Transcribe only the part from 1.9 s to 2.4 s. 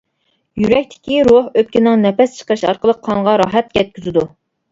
نەپەس